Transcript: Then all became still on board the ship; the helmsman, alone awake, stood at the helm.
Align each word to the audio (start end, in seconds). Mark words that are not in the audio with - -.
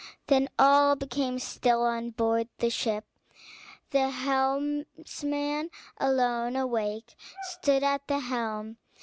Then 0.25 0.49
all 0.57 0.95
became 0.95 1.37
still 1.37 1.83
on 1.83 2.09
board 2.09 2.49
the 2.57 2.71
ship; 2.71 3.05
the 3.91 4.09
helmsman, 4.09 5.69
alone 5.99 6.55
awake, 6.55 7.15
stood 7.43 7.83
at 7.83 8.07
the 8.07 8.17
helm. 8.17 8.77